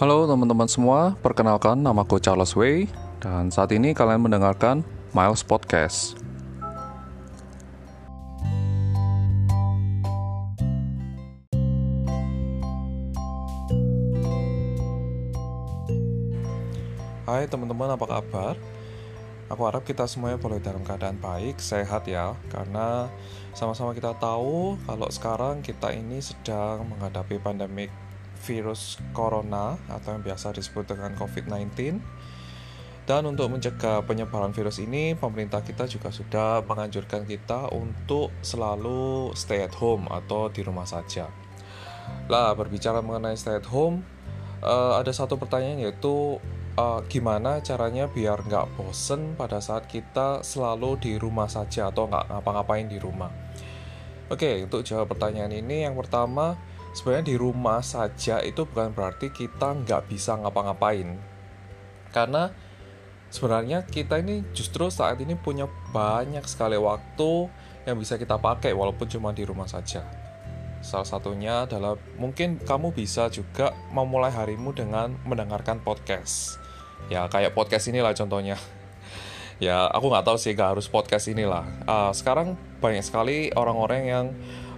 Halo 0.00 0.24
teman-teman 0.24 0.64
semua, 0.64 1.12
perkenalkan 1.20 1.76
namaku 1.76 2.16
Charles 2.24 2.56
Way 2.56 2.88
dan 3.20 3.52
saat 3.52 3.68
ini 3.68 3.92
kalian 3.92 4.24
mendengarkan 4.24 4.80
Miles 5.12 5.44
Podcast. 5.44 6.16
Hai 17.28 17.44
teman-teman, 17.52 17.92
apa 17.92 18.06
kabar? 18.08 18.56
Aku 19.52 19.68
harap 19.68 19.84
kita 19.84 20.08
semuanya 20.08 20.40
boleh 20.40 20.64
dalam 20.64 20.80
keadaan 20.80 21.20
baik, 21.20 21.60
sehat 21.60 22.08
ya, 22.08 22.32
karena 22.48 23.12
sama-sama 23.52 23.92
kita 23.92 24.16
tahu 24.16 24.80
kalau 24.80 25.12
sekarang 25.12 25.60
kita 25.60 25.92
ini 25.92 26.24
sedang 26.24 26.88
menghadapi 26.88 27.36
pandemik 27.36 27.92
virus 28.40 28.96
corona 29.12 29.76
atau 29.88 30.16
yang 30.16 30.24
biasa 30.24 30.56
disebut 30.56 30.96
dengan 30.96 31.12
COVID-19. 31.16 32.00
Dan 33.08 33.26
untuk 33.26 33.50
mencegah 33.50 34.06
penyebaran 34.06 34.54
virus 34.54 34.78
ini, 34.78 35.18
pemerintah 35.18 35.66
kita 35.66 35.90
juga 35.90 36.14
sudah 36.14 36.62
menganjurkan 36.62 37.26
kita 37.26 37.66
untuk 37.74 38.30
selalu 38.38 39.34
stay 39.34 39.66
at 39.66 39.74
home 39.74 40.06
atau 40.06 40.46
di 40.46 40.62
rumah 40.62 40.86
saja. 40.86 41.26
Lah, 42.30 42.54
berbicara 42.54 43.02
mengenai 43.02 43.34
stay 43.34 43.58
at 43.58 43.66
home, 43.66 44.06
uh, 44.62 44.94
ada 44.94 45.10
satu 45.10 45.34
pertanyaan 45.40 45.82
yaitu 45.82 46.38
uh, 46.78 47.00
gimana 47.10 47.58
caranya 47.64 48.06
biar 48.06 48.46
nggak 48.46 48.78
bosen 48.78 49.34
pada 49.34 49.58
saat 49.58 49.90
kita 49.90 50.46
selalu 50.46 51.00
di 51.00 51.12
rumah 51.18 51.50
saja 51.50 51.90
atau 51.90 52.06
nggak 52.06 52.30
ngapa-ngapain 52.30 52.86
di 52.86 52.98
rumah. 53.02 53.32
Oke, 54.30 54.62
untuk 54.62 54.86
jawab 54.86 55.10
pertanyaan 55.10 55.50
ini 55.50 55.82
yang 55.82 55.98
pertama, 55.98 56.54
sebenarnya 56.92 57.26
di 57.32 57.36
rumah 57.38 57.80
saja 57.80 58.42
itu 58.42 58.66
bukan 58.66 58.94
berarti 58.94 59.30
kita 59.30 59.74
nggak 59.84 60.10
bisa 60.10 60.38
ngapa-ngapain. 60.38 61.18
Karena 62.10 62.50
sebenarnya 63.30 63.86
kita 63.86 64.18
ini 64.18 64.42
justru 64.54 64.90
saat 64.90 65.22
ini 65.22 65.38
punya 65.38 65.70
banyak 65.94 66.42
sekali 66.46 66.76
waktu 66.76 67.50
yang 67.86 67.96
bisa 67.96 68.18
kita 68.18 68.36
pakai 68.36 68.74
walaupun 68.74 69.06
cuma 69.06 69.30
di 69.30 69.46
rumah 69.46 69.70
saja. 69.70 70.02
Salah 70.80 71.04
satunya 71.04 71.68
adalah 71.68 72.00
mungkin 72.16 72.56
kamu 72.56 72.96
bisa 72.96 73.28
juga 73.28 73.76
memulai 73.92 74.32
harimu 74.32 74.72
dengan 74.72 75.12
mendengarkan 75.28 75.84
podcast 75.84 76.60
ya 77.10 77.26
kayak 77.26 77.56
podcast 77.56 77.90
inilah 77.90 78.12
contohnya 78.12 78.54
ya 79.66 79.90
aku 79.90 80.06
nggak 80.08 80.26
tahu 80.26 80.36
sih 80.36 80.52
gak 80.52 80.78
harus 80.78 80.86
podcast 80.86 81.26
inilah 81.30 81.66
uh, 81.88 82.14
sekarang 82.14 82.54
banyak 82.78 83.02
sekali 83.02 83.50
orang-orang 83.54 84.02
yang 84.06 84.26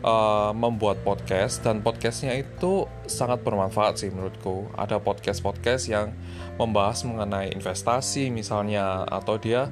uh, 0.03 0.51
membuat 0.53 1.01
podcast 1.07 1.63
dan 1.63 1.81
podcastnya 1.81 2.37
itu 2.37 2.87
sangat 3.07 3.41
bermanfaat 3.47 4.03
sih 4.03 4.11
menurutku. 4.11 4.69
Ada 4.75 4.99
podcast-podcast 4.99 5.89
yang 5.89 6.13
membahas 6.59 7.07
mengenai 7.07 7.55
investasi 7.55 8.29
misalnya 8.29 9.07
atau 9.09 9.39
dia 9.39 9.71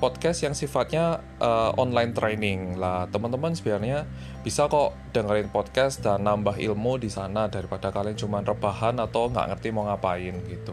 podcast 0.00 0.40
yang 0.40 0.56
sifatnya 0.56 1.20
uh, 1.40 1.76
online 1.76 2.16
training. 2.16 2.80
Lah 2.80 3.08
teman-teman 3.12 3.52
sebenarnya 3.52 4.08
bisa 4.40 4.68
kok 4.68 4.96
dengerin 5.12 5.52
podcast 5.52 6.00
dan 6.00 6.24
nambah 6.24 6.56
ilmu 6.56 6.96
di 6.96 7.12
sana 7.12 7.48
daripada 7.52 7.92
kalian 7.92 8.16
cuma 8.16 8.40
rebahan 8.40 8.96
atau 8.96 9.28
nggak 9.28 9.56
ngerti 9.56 9.68
mau 9.72 9.84
ngapain 9.88 10.36
gitu. 10.48 10.72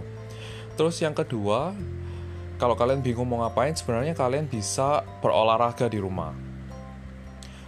Terus 0.79 0.95
yang 1.01 1.17
kedua, 1.17 1.73
kalau 2.61 2.77
kalian 2.77 3.01
bingung 3.01 3.27
mau 3.27 3.43
ngapain, 3.43 3.73
sebenarnya 3.73 4.13
kalian 4.13 4.45
bisa 4.47 5.03
berolahraga 5.19 5.89
di 5.89 5.99
rumah. 5.99 6.46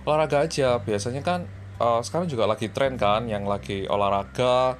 Olahraga 0.09 0.41
aja, 0.41 0.81
biasanya 0.81 1.21
kan 1.21 1.45
uh, 1.77 2.01
sekarang 2.01 2.25
juga 2.25 2.49
lagi 2.49 2.73
tren 2.73 2.97
kan, 2.97 3.29
yang 3.29 3.45
lagi 3.45 3.85
olahraga, 3.85 4.73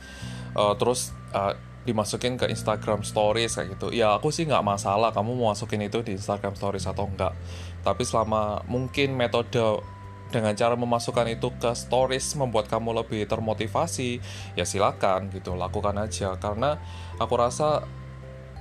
uh, 0.57 0.73
terus 0.73 1.13
uh, 1.37 1.53
dimasukin 1.85 2.33
ke 2.33 2.49
Instagram 2.49 3.05
Stories 3.05 3.53
kayak 3.53 3.77
gitu. 3.77 3.93
Ya 3.93 4.17
aku 4.17 4.33
sih 4.33 4.49
nggak 4.49 4.65
masalah 4.65 5.13
kamu 5.13 5.37
mau 5.37 5.53
masukin 5.53 5.85
itu 5.85 6.01
di 6.01 6.17
Instagram 6.17 6.57
Stories 6.57 6.89
atau 6.89 7.05
enggak. 7.05 7.37
Tapi 7.85 8.01
selama 8.01 8.65
mungkin 8.65 9.13
metode 9.13 9.85
dengan 10.29 10.53
cara 10.53 10.77
memasukkan 10.77 11.25
itu 11.29 11.49
ke 11.57 11.73
stories 11.73 12.37
membuat 12.37 12.69
kamu 12.69 13.01
lebih 13.01 13.25
termotivasi 13.25 14.21
ya 14.53 14.61
silakan 14.61 15.33
gitu 15.33 15.57
lakukan 15.57 15.97
aja 15.97 16.37
karena 16.37 16.77
aku 17.17 17.33
rasa 17.33 17.81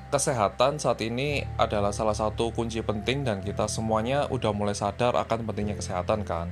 kesehatan 0.09 0.81
saat 0.81 1.05
ini 1.05 1.45
adalah 1.61 1.93
salah 1.93 2.17
satu 2.17 2.51
kunci 2.57 2.81
penting 2.81 3.29
dan 3.29 3.45
kita 3.45 3.69
semuanya 3.69 4.25
udah 4.33 4.57
mulai 4.57 4.73
sadar 4.73 5.13
akan 5.17 5.45
pentingnya 5.45 5.77
kesehatan 5.77 6.25
kan. 6.25 6.49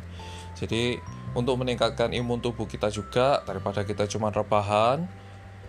Jadi 0.57 1.01
untuk 1.37 1.61
meningkatkan 1.61 2.13
imun 2.17 2.41
tubuh 2.41 2.65
kita 2.65 2.89
juga 2.89 3.45
daripada 3.45 3.85
kita 3.85 4.09
cuma 4.09 4.33
rebahan, 4.33 5.05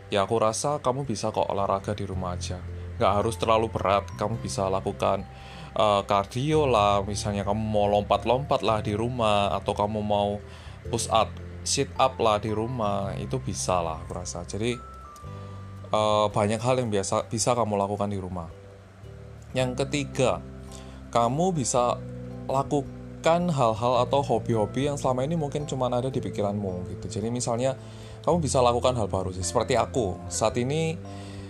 ya 0.08 0.24
aku 0.24 0.40
rasa 0.40 0.80
kamu 0.80 1.04
bisa 1.04 1.32
kok 1.32 1.48
olahraga 1.48 1.92
di 1.92 2.08
rumah 2.08 2.36
aja. 2.36 2.60
Nggak 3.00 3.14
harus 3.24 3.36
terlalu 3.36 3.68
berat, 3.72 4.08
kamu 4.16 4.40
bisa 4.40 4.72
lakukan 4.72 5.28
uh, 5.76 6.04
cardio 6.08 6.68
lah, 6.68 7.04
misalnya 7.04 7.44
kamu 7.44 7.60
mau 7.60 7.88
lompat-lompat 7.92 8.64
lah 8.64 8.80
di 8.80 8.96
rumah 8.96 9.52
atau 9.56 9.76
kamu 9.76 10.00
mau 10.00 10.40
push 10.88 11.12
up, 11.12 11.32
sit 11.68 11.92
up 12.00 12.16
lah 12.20 12.40
di 12.40 12.56
rumah, 12.56 13.12
itu 13.20 13.36
bisa 13.44 13.84
lah 13.84 14.04
aku 14.08 14.16
rasa. 14.16 14.48
Jadi 14.48 14.87
uh, 15.92 16.28
banyak 16.32 16.60
hal 16.60 16.80
yang 16.80 16.90
biasa 16.92 17.28
bisa 17.32 17.54
kamu 17.56 17.80
lakukan 17.80 18.10
di 18.12 18.20
rumah. 18.20 18.50
Yang 19.56 19.86
ketiga, 19.86 20.44
kamu 21.10 21.56
bisa 21.56 21.98
lakukan 22.48 23.52
hal-hal 23.52 23.94
atau 24.08 24.20
hobi-hobi 24.24 24.88
yang 24.88 24.96
selama 25.00 25.28
ini 25.28 25.36
mungkin 25.36 25.68
cuma 25.68 25.92
ada 25.92 26.08
di 26.08 26.20
pikiranmu 26.20 26.88
gitu. 26.96 27.20
Jadi 27.20 27.28
misalnya 27.32 27.76
kamu 28.24 28.44
bisa 28.44 28.60
lakukan 28.60 28.96
hal 28.96 29.08
baru 29.08 29.32
sih. 29.32 29.44
Seperti 29.44 29.80
aku 29.80 30.20
saat 30.28 30.56
ini, 30.60 30.96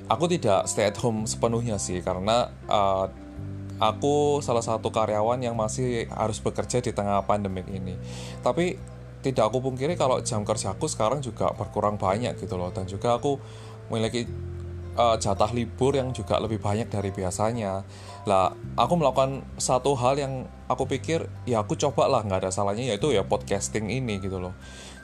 aku 0.10 0.26
tidak 0.30 0.66
stay 0.70 0.90
at 0.90 0.98
home 0.98 1.26
sepenuhnya 1.26 1.78
sih 1.82 2.02
karena 2.02 2.50
uh, 2.70 3.10
aku 3.78 4.42
salah 4.42 4.66
satu 4.66 4.90
karyawan 4.90 5.42
yang 5.42 5.54
masih 5.54 6.10
harus 6.10 6.42
bekerja 6.42 6.82
di 6.82 6.94
tengah 6.94 7.22
pandemik 7.26 7.70
ini. 7.70 7.98
Tapi 8.42 8.98
tidak 9.22 9.50
aku 9.50 9.60
pungkiri 9.60 9.98
kalau 9.98 10.22
jam 10.22 10.46
kerjaku 10.46 10.86
sekarang 10.86 11.20
juga 11.20 11.52
berkurang 11.58 11.98
banyak 11.98 12.38
gitu 12.38 12.56
loh 12.56 12.70
dan 12.70 12.86
juga 12.86 13.18
aku 13.18 13.42
memiliki 13.88 14.28
uh, 14.98 15.16
jatah 15.16 15.54
libur 15.54 15.94
yang 15.94 16.12
juga 16.12 16.42
lebih 16.42 16.58
banyak 16.58 16.90
dari 16.90 17.14
biasanya. 17.14 17.86
Lah, 18.28 18.52
aku 18.76 18.94
melakukan 19.00 19.46
satu 19.56 19.96
hal 19.96 20.20
yang 20.20 20.50
aku 20.68 20.84
pikir 20.90 21.32
ya 21.48 21.64
aku 21.64 21.80
coba 21.80 22.12
lah 22.12 22.22
nggak 22.28 22.44
ada 22.44 22.52
salahnya 22.52 22.92
yaitu 22.92 23.16
ya 23.16 23.24
podcasting 23.24 23.88
ini 23.88 24.20
gitu 24.20 24.42
loh. 24.42 24.52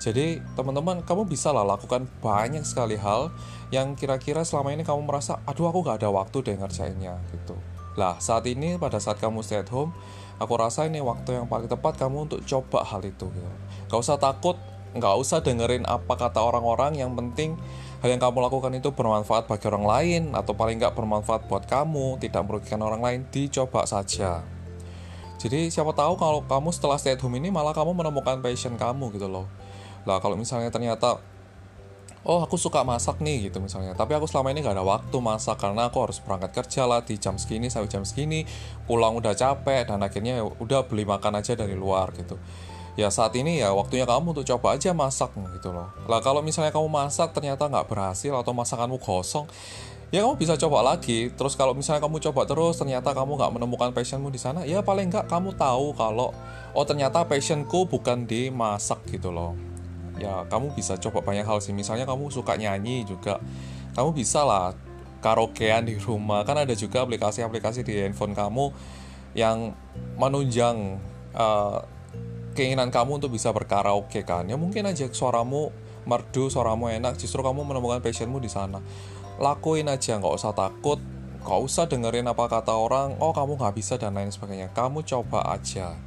Jadi 0.04 0.44
teman-teman 0.60 1.00
kamu 1.08 1.24
bisa 1.24 1.56
lah 1.56 1.64
lakukan 1.64 2.04
banyak 2.20 2.68
sekali 2.68 3.00
hal 3.00 3.32
yang 3.72 3.96
kira-kira 3.96 4.44
selama 4.44 4.76
ini 4.76 4.84
kamu 4.84 5.08
merasa 5.08 5.40
aduh 5.48 5.72
aku 5.72 5.80
nggak 5.88 6.04
ada 6.04 6.10
waktu 6.12 6.44
deh 6.44 6.60
ngerjainnya 6.60 7.16
gitu. 7.32 7.56
Lah 7.96 8.20
saat 8.20 8.44
ini 8.50 8.76
pada 8.76 9.00
saat 9.00 9.24
kamu 9.24 9.40
stay 9.40 9.64
at 9.64 9.72
home, 9.72 9.96
aku 10.44 10.54
rasa 10.60 10.84
ini 10.90 11.00
waktu 11.00 11.40
yang 11.40 11.48
paling 11.48 11.72
tepat 11.72 11.96
kamu 11.96 12.28
untuk 12.28 12.44
coba 12.44 12.84
hal 12.84 13.00
itu 13.06 13.32
gitu. 13.32 13.52
Gak 13.88 14.00
usah 14.02 14.18
takut, 14.18 14.58
nggak 14.98 15.16
usah 15.22 15.40
dengerin 15.46 15.86
apa 15.86 16.18
kata 16.18 16.42
orang-orang, 16.42 16.98
yang 16.98 17.14
penting 17.14 17.56
hal 18.04 18.12
yang 18.12 18.20
kamu 18.20 18.44
lakukan 18.44 18.76
itu 18.76 18.92
bermanfaat 18.92 19.48
bagi 19.48 19.64
orang 19.72 19.88
lain 19.88 20.24
atau 20.36 20.52
paling 20.52 20.76
nggak 20.76 20.92
bermanfaat 20.92 21.48
buat 21.48 21.64
kamu, 21.64 22.20
tidak 22.20 22.44
merugikan 22.44 22.84
orang 22.84 23.00
lain, 23.00 23.20
dicoba 23.32 23.88
saja. 23.88 24.44
Jadi 25.40 25.72
siapa 25.72 25.96
tahu 25.96 26.20
kalau 26.20 26.44
kamu 26.44 26.76
setelah 26.76 27.00
stay 27.00 27.16
at 27.16 27.24
home 27.24 27.40
ini 27.40 27.48
malah 27.48 27.72
kamu 27.72 27.96
menemukan 27.96 28.44
passion 28.44 28.76
kamu 28.76 29.16
gitu 29.16 29.32
loh. 29.32 29.48
Lah 30.04 30.20
kalau 30.20 30.36
misalnya 30.36 30.68
ternyata 30.68 31.24
oh 32.28 32.40
aku 32.44 32.56
suka 32.56 32.84
masak 32.88 33.20
nih 33.20 33.52
gitu 33.52 33.60
misalnya 33.60 33.92
tapi 34.00 34.16
aku 34.16 34.24
selama 34.32 34.56
ini 34.56 34.64
gak 34.64 34.80
ada 34.80 34.86
waktu 34.88 35.18
masak 35.20 35.60
karena 35.60 35.92
aku 35.92 36.08
harus 36.08 36.24
berangkat 36.24 36.56
kerja 36.56 36.88
lah 36.88 37.04
di 37.04 37.20
jam 37.20 37.36
segini 37.36 37.68
sampai 37.68 37.92
jam 37.92 38.08
segini 38.08 38.48
pulang 38.88 39.20
udah 39.20 39.36
capek 39.36 39.92
dan 39.92 40.00
akhirnya 40.00 40.40
ya 40.40 40.44
udah 40.48 40.88
beli 40.88 41.04
makan 41.04 41.44
aja 41.44 41.52
dari 41.60 41.76
luar 41.76 42.16
gitu 42.16 42.40
ya 42.94 43.10
saat 43.10 43.34
ini 43.34 43.58
ya 43.58 43.74
waktunya 43.74 44.06
kamu 44.06 44.38
untuk 44.38 44.46
coba 44.46 44.78
aja 44.78 44.94
masak 44.94 45.34
gitu 45.58 45.74
loh. 45.74 45.90
Lah 46.06 46.22
kalau 46.22 46.46
misalnya 46.46 46.70
kamu 46.70 46.90
masak 46.90 47.34
ternyata 47.34 47.66
nggak 47.66 47.90
berhasil 47.90 48.34
atau 48.34 48.54
masakanmu 48.54 49.02
kosong 49.02 49.50
ya 50.14 50.22
kamu 50.22 50.38
bisa 50.38 50.54
coba 50.62 50.86
lagi. 50.86 51.34
Terus 51.34 51.58
kalau 51.58 51.74
misalnya 51.74 52.06
kamu 52.06 52.22
coba 52.30 52.46
terus 52.46 52.78
ternyata 52.78 53.18
kamu 53.18 53.34
nggak 53.34 53.52
menemukan 53.58 53.90
passionmu 53.98 54.30
di 54.30 54.38
sana 54.38 54.62
ya 54.62 54.86
paling 54.86 55.10
nggak 55.10 55.26
kamu 55.26 55.58
tahu 55.58 55.98
kalau 55.98 56.30
oh 56.78 56.86
ternyata 56.86 57.26
passionku 57.26 57.90
bukan 57.90 58.30
di 58.30 58.54
masak 58.54 59.02
gitu 59.10 59.34
loh. 59.34 59.58
Ya 60.22 60.46
kamu 60.46 60.78
bisa 60.78 60.94
coba 61.02 61.26
banyak 61.26 61.50
hal 61.50 61.58
sih. 61.66 61.74
Misalnya 61.74 62.06
kamu 62.06 62.30
suka 62.30 62.54
nyanyi 62.62 63.10
juga 63.10 63.42
kamu 63.98 64.14
bisa 64.14 64.46
lah 64.46 64.78
karaokean 65.26 65.90
di 65.90 65.98
rumah. 65.98 66.46
Kan 66.46 66.62
ada 66.62 66.78
juga 66.78 67.02
aplikasi-aplikasi 67.02 67.82
di 67.82 68.06
handphone 68.06 68.38
kamu 68.38 68.70
yang 69.34 69.74
menunjang 70.22 71.02
uh, 71.34 71.82
keinginan 72.54 72.94
kamu 72.94 73.22
untuk 73.22 73.34
bisa 73.34 73.50
berkaraoke 73.52 74.24
kan? 74.24 74.48
Ya 74.48 74.56
mungkin 74.56 74.86
aja 74.86 75.10
suaramu 75.10 75.74
merdu 76.04 76.48
suaramu 76.48 76.92
enak 76.92 77.18
justru 77.18 77.42
kamu 77.42 77.66
menemukan 77.66 78.00
passionmu 78.00 78.40
di 78.40 78.50
sana. 78.50 78.80
Lakuin 79.42 79.90
aja 79.90 80.22
nggak 80.22 80.34
usah 80.34 80.54
takut 80.54 81.02
nggak 81.44 81.60
usah 81.60 81.92
dengerin 81.92 82.24
apa 82.24 82.48
kata 82.48 82.72
orang 82.72 83.20
oh 83.20 83.36
kamu 83.36 83.60
nggak 83.60 83.76
bisa 83.76 84.00
dan 84.00 84.16
lain 84.16 84.32
sebagainya. 84.32 84.72
Kamu 84.72 85.04
coba 85.04 85.44
aja 85.52 85.98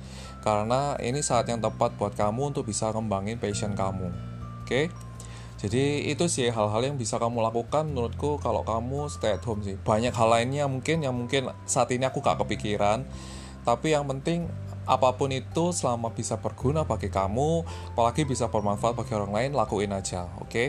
karena 0.41 0.95
ini 1.03 1.21
saat 1.21 1.51
yang 1.51 1.59
tepat 1.59 1.99
buat 1.99 2.15
kamu 2.15 2.55
untuk 2.55 2.71
bisa 2.71 2.95
kembangin 2.95 3.37
passion 3.37 3.75
kamu 3.75 4.15
oke? 4.65 4.89
Jadi 5.57 6.13
itu 6.13 6.29
sih 6.29 6.53
hal-hal 6.53 6.85
yang 6.85 7.01
bisa 7.01 7.17
kamu 7.17 7.41
lakukan 7.41 7.89
menurutku 7.89 8.37
kalau 8.45 8.61
kamu 8.61 9.09
stay 9.09 9.33
at 9.33 9.43
home 9.43 9.65
sih. 9.65 9.81
Banyak 9.81 10.13
hal 10.13 10.29
lainnya 10.29 10.69
mungkin 10.69 11.01
yang 11.01 11.17
mungkin 11.17 11.49
saat 11.65 11.89
ini 11.97 12.05
aku 12.05 12.21
gak 12.21 12.45
kepikiran 12.45 13.09
tapi 13.67 13.97
yang 13.97 14.07
penting 14.07 14.47
apa 14.87 15.19
pun 15.19 15.35
itu 15.35 15.75
selama 15.75 16.15
bisa 16.15 16.39
berguna 16.39 16.87
bagi 16.87 17.11
kamu 17.11 17.67
apalagi 17.93 18.23
bisa 18.23 18.47
bermanfaat 18.47 18.95
bagi 18.95 19.13
orang 19.19 19.35
lain 19.35 19.51
lakuin 19.59 19.91
aja 19.91 20.31
oke 20.39 20.49
okay? 20.49 20.69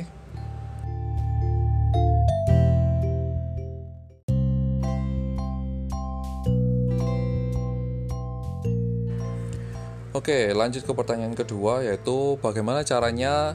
Oke, 10.18 10.50
lanjut 10.50 10.82
ke 10.82 10.92
pertanyaan 10.98 11.38
kedua 11.38 11.86
yaitu 11.86 12.42
bagaimana 12.42 12.82
caranya 12.82 13.54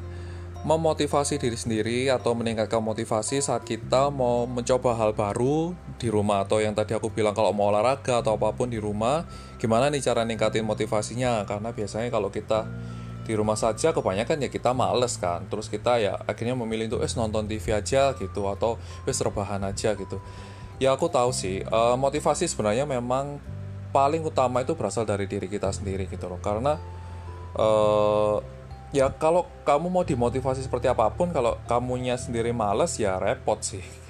memotivasi 0.63 1.43
diri 1.43 1.59
sendiri 1.59 2.01
atau 2.07 2.39
meningkatkan 2.39 2.79
motivasi 2.79 3.43
saat 3.43 3.67
kita 3.67 4.15
mau 4.15 4.47
mencoba 4.47 4.95
hal 4.95 5.11
baru 5.11 5.75
di 6.03 6.11
rumah 6.11 6.43
atau 6.43 6.59
yang 6.59 6.75
tadi 6.75 6.99
aku 6.99 7.15
bilang 7.15 7.31
kalau 7.31 7.55
mau 7.55 7.71
olahraga 7.71 8.19
atau 8.19 8.35
apa 8.35 8.51
pun 8.51 8.67
di 8.67 8.83
rumah 8.83 9.23
gimana 9.63 9.87
nih 9.87 10.03
cara 10.03 10.27
ningkatin 10.27 10.67
motivasinya? 10.67 11.47
Karena 11.47 11.71
biasanya 11.71 12.11
kalau 12.11 12.35
kita 12.35 12.67
di 13.23 13.39
rumah 13.39 13.55
saja 13.55 13.95
kebanyakan 13.95 14.43
ya 14.43 14.51
kita 14.51 14.75
males 14.75 15.15
kan. 15.23 15.47
Terus 15.47 15.71
kita 15.71 16.03
ya 16.03 16.19
akhirnya 16.27 16.59
memilih 16.59 16.91
untuk 16.91 17.07
es 17.07 17.15
nonton 17.15 17.47
TV 17.47 17.71
aja 17.71 18.19
gitu 18.19 18.51
atau 18.51 18.83
wes 19.07 19.23
rebahan 19.23 19.63
aja 19.63 19.95
gitu. 19.95 20.19
Ya 20.83 20.91
aku 20.91 21.07
tahu 21.07 21.31
sih 21.31 21.63
uh, 21.71 21.95
motivasi 21.95 22.51
sebenarnya 22.51 22.83
memang 22.83 23.39
paling 23.95 24.27
utama 24.27 24.67
itu 24.67 24.75
berasal 24.75 25.07
dari 25.07 25.31
diri 25.31 25.47
kita 25.47 25.71
sendiri 25.71 26.11
gitu 26.11 26.27
loh. 26.27 26.43
Karena 26.43 26.83
uh, 27.55 28.43
ya 28.91 29.07
kalau 29.15 29.47
kamu 29.63 29.87
mau 29.87 30.03
dimotivasi 30.03 30.67
seperti 30.67 30.91
apa 30.91 31.07
pun 31.15 31.31
kalau 31.31 31.63
kamunya 31.71 32.19
sendiri 32.19 32.51
males 32.51 32.99
ya 32.99 33.23
repot 33.23 33.63
sih 33.63 34.02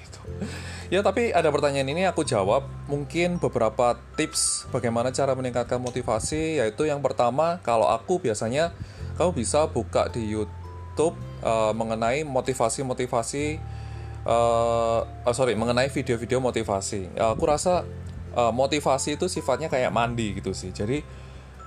ya 0.93 1.01
tapi 1.01 1.31
ada 1.33 1.49
pertanyaan 1.49 1.89
ini 1.89 2.03
aku 2.05 2.21
jawab 2.27 2.67
mungkin 2.85 3.41
beberapa 3.41 3.97
tips 4.19 4.69
bagaimana 4.69 5.09
cara 5.09 5.33
meningkatkan 5.33 5.79
motivasi 5.79 6.61
yaitu 6.61 6.85
yang 6.85 7.01
pertama 7.01 7.63
kalau 7.65 7.87
aku 7.89 8.19
biasanya 8.19 8.75
kamu 9.15 9.33
bisa 9.33 9.69
buka 9.69 10.09
di 10.09 10.25
YouTube 10.29 11.15
uh, 11.45 11.71
mengenai 11.73 12.25
motivasi-motivasi 12.25 13.57
uh, 14.25 15.01
oh, 15.05 15.33
sorry 15.33 15.57
mengenai 15.57 15.89
video-video 15.89 16.37
motivasi 16.41 17.13
uh, 17.17 17.33
aku 17.33 17.43
rasa 17.49 17.85
uh, 18.35 18.51
motivasi 18.51 19.15
itu 19.15 19.29
sifatnya 19.29 19.69
kayak 19.69 19.93
mandi 19.93 20.37
gitu 20.37 20.51
sih. 20.51 20.73
Jadi 20.73 21.01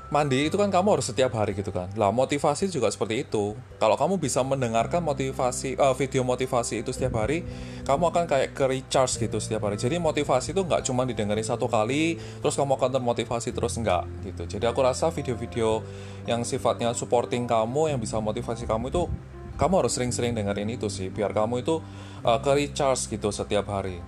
mandi 0.07 0.47
itu 0.47 0.55
kan 0.55 0.71
kamu 0.71 0.99
harus 0.99 1.11
setiap 1.11 1.35
hari 1.35 1.51
gitu 1.59 1.75
kan. 1.75 1.91
Lah 1.99 2.15
motivasi 2.15 2.71
juga 2.71 2.87
seperti 2.95 3.27
itu. 3.27 3.59
Kalau 3.83 3.99
kamu 3.99 4.23
bisa 4.23 4.47
mendengarkan 4.47 5.03
motivasi 5.03 5.75
uh, 5.75 5.95
video 5.99 6.23
motivasi 6.23 6.87
itu 6.87 6.95
setiap 6.95 7.19
hari, 7.19 7.43
kamu 7.83 8.15
akan 8.15 8.25
kayak 8.31 8.55
ke 8.55 8.65
recharge 8.71 9.19
gitu 9.19 9.43
setiap 9.43 9.67
hari. 9.67 9.75
Jadi 9.75 9.99
motivasi 9.99 10.55
itu 10.55 10.63
nggak 10.63 10.87
cuma 10.87 11.03
didengarin 11.03 11.43
satu 11.43 11.67
kali, 11.67 12.19
terus 12.39 12.55
kamu 12.55 12.79
akan 12.79 12.91
termotivasi 13.03 13.51
terus 13.51 13.75
enggak 13.83 14.07
gitu. 14.23 14.47
Jadi 14.47 14.65
aku 14.71 14.81
rasa 14.87 15.11
video-video 15.11 15.83
yang 16.31 16.47
sifatnya 16.47 16.95
supporting 16.95 17.51
kamu, 17.51 17.91
yang 17.91 17.99
bisa 17.99 18.23
motivasi 18.23 18.71
kamu 18.71 18.95
itu 18.95 19.11
kamu 19.57 19.75
harus 19.83 19.93
sering-sering 19.97 20.37
dengerin 20.37 20.69
itu 20.69 20.87
sih, 20.87 21.09
biar 21.09 21.33
kamu 21.33 21.67
itu 21.67 21.83
uh, 22.23 22.39
ke 22.39 22.51
recharge 22.55 23.11
gitu 23.11 23.35
setiap 23.35 23.67
hari. 23.73 23.99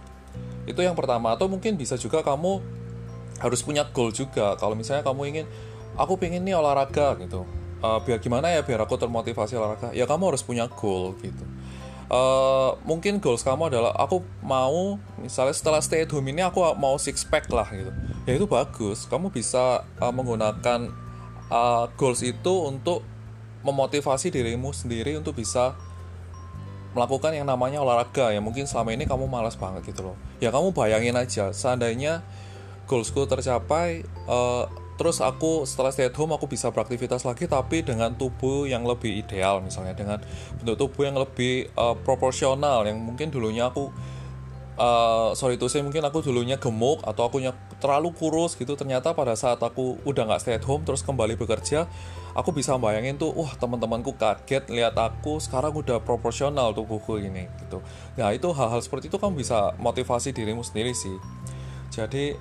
Itu 0.68 0.84
yang 0.84 0.94
pertama 0.94 1.32
atau 1.34 1.48
mungkin 1.48 1.74
bisa 1.80 1.96
juga 1.96 2.20
kamu 2.20 2.60
harus 3.38 3.60
punya 3.64 3.86
goal 3.88 4.12
juga. 4.12 4.54
Kalau 4.60 4.74
misalnya 4.74 5.06
kamu 5.06 5.22
ingin 5.30 5.46
aku 5.98 6.16
pengen 6.16 6.46
nih 6.46 6.54
olahraga 6.54 7.18
gitu. 7.18 7.44
Uh, 7.78 8.02
biar 8.02 8.18
gimana 8.18 8.50
ya 8.50 8.62
biar 8.62 8.82
aku 8.86 8.94
termotivasi 8.94 9.58
olahraga. 9.58 9.90
Ya 9.92 10.06
kamu 10.06 10.34
harus 10.34 10.46
punya 10.46 10.70
goal 10.70 11.18
gitu. 11.20 11.44
Uh, 12.08 12.72
mungkin 12.88 13.20
goals 13.20 13.44
kamu 13.44 13.68
adalah 13.68 13.92
aku 13.92 14.24
mau 14.40 14.96
misalnya 15.20 15.52
setelah 15.52 15.84
stay 15.84 16.08
at 16.08 16.10
home 16.14 16.32
ini 16.32 16.40
aku 16.40 16.64
mau 16.80 16.96
six 16.96 17.20
pack 17.20 17.52
lah 17.52 17.68
gitu 17.68 17.92
ya 18.24 18.32
itu 18.32 18.48
bagus 18.48 19.04
kamu 19.12 19.28
bisa 19.28 19.84
uh, 20.00 20.08
menggunakan 20.08 20.88
uh, 21.52 21.84
goals 22.00 22.24
itu 22.24 22.64
untuk 22.64 23.04
memotivasi 23.60 24.32
dirimu 24.32 24.72
sendiri 24.72 25.20
untuk 25.20 25.36
bisa 25.36 25.76
melakukan 26.96 27.36
yang 27.36 27.44
namanya 27.44 27.84
olahraga 27.84 28.32
ya 28.32 28.40
mungkin 28.40 28.64
selama 28.64 28.96
ini 28.96 29.04
kamu 29.04 29.28
malas 29.28 29.60
banget 29.60 29.92
gitu 29.92 30.08
loh 30.08 30.16
ya 30.40 30.48
kamu 30.48 30.72
bayangin 30.72 31.12
aja 31.12 31.52
seandainya 31.52 32.24
goalsku 32.88 33.28
tercapai 33.28 34.08
uh, 34.24 34.64
terus 34.98 35.22
aku 35.22 35.62
setelah 35.62 35.94
stay 35.94 36.10
at 36.10 36.16
home 36.18 36.34
aku 36.34 36.50
bisa 36.50 36.74
beraktivitas 36.74 37.22
lagi 37.22 37.46
tapi 37.46 37.86
dengan 37.86 38.18
tubuh 38.18 38.66
yang 38.66 38.82
lebih 38.82 39.14
ideal 39.14 39.62
misalnya 39.62 39.94
dengan 39.94 40.18
bentuk 40.58 40.90
tubuh 40.90 41.06
yang 41.06 41.14
lebih 41.14 41.70
uh, 41.78 41.94
proporsional 42.02 42.82
yang 42.82 42.98
mungkin 42.98 43.30
dulunya 43.30 43.70
aku 43.70 43.94
uh, 44.78 45.30
sorry 45.34 45.58
itu 45.58 45.66
saya 45.66 45.82
mungkin 45.86 46.02
aku 46.06 46.22
dulunya 46.22 46.56
gemuk 46.56 47.02
atau 47.02 47.26
aku 47.26 47.42
terlalu 47.82 48.14
kurus 48.14 48.54
gitu. 48.54 48.78
Ternyata 48.78 49.12
pada 49.12 49.34
saat 49.34 49.58
aku 49.62 49.98
udah 50.06 50.24
nggak 50.24 50.40
stay 50.40 50.56
at 50.56 50.64
home 50.64 50.86
terus 50.86 51.02
kembali 51.02 51.34
bekerja 51.34 51.90
aku 52.38 52.54
bisa 52.54 52.78
bayangin 52.78 53.18
tuh 53.18 53.34
wah 53.34 53.50
teman-temanku 53.58 54.14
kaget 54.14 54.70
lihat 54.70 54.94
aku 54.94 55.42
sekarang 55.42 55.74
udah 55.74 55.98
proporsional 56.00 56.70
tubuhku 56.70 57.18
ini 57.18 57.50
gitu. 57.66 57.82
Nah 58.14 58.30
itu 58.30 58.48
hal-hal 58.54 58.78
seperti 58.78 59.10
itu 59.10 59.18
kamu 59.18 59.42
bisa 59.42 59.74
motivasi 59.82 60.30
dirimu 60.30 60.62
sendiri 60.62 60.94
sih. 60.94 61.18
Jadi 61.90 62.38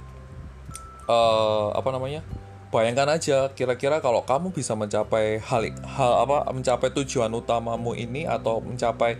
uh, 1.09 1.73
apa 1.73 1.89
namanya 1.89 2.21
bayangkan 2.67 3.15
aja 3.15 3.51
kira-kira 3.55 4.03
kalau 4.03 4.27
kamu 4.27 4.51
bisa 4.51 4.75
mencapai 4.75 5.39
hal 5.39 5.71
hal 5.87 6.11
apa 6.27 6.51
mencapai 6.51 6.91
tujuan 6.91 7.31
utamamu 7.31 7.95
ini 7.95 8.27
atau 8.27 8.59
mencapai 8.59 9.15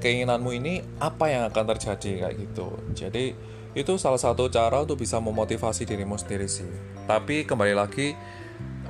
keinginanmu 0.00 0.50
ini 0.54 0.84
apa 1.00 1.28
yang 1.32 1.42
akan 1.48 1.64
terjadi 1.76 2.26
kayak 2.26 2.34
gitu? 2.36 2.68
Jadi 2.92 3.24
itu 3.70 3.92
salah 4.02 4.18
satu 4.18 4.50
cara 4.50 4.82
untuk 4.82 4.98
bisa 4.98 5.22
memotivasi 5.22 5.86
dirimu 5.86 6.18
sendiri 6.18 6.46
sih. 6.50 6.68
Tapi 7.06 7.46
kembali 7.46 7.74
lagi 7.74 8.12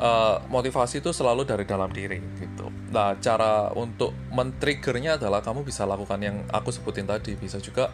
uh, 0.00 0.40
motivasi 0.48 1.04
itu 1.04 1.12
selalu 1.12 1.44
dari 1.44 1.64
dalam 1.68 1.92
diri 1.92 2.18
gitu. 2.40 2.68
Nah 2.90 3.14
cara 3.20 3.70
untuk 3.76 4.16
men-triggernya 4.32 5.20
adalah 5.20 5.44
kamu 5.44 5.62
bisa 5.62 5.84
lakukan 5.84 6.20
yang 6.20 6.36
aku 6.50 6.72
sebutin 6.72 7.04
tadi. 7.04 7.36
Bisa 7.36 7.60
juga 7.60 7.92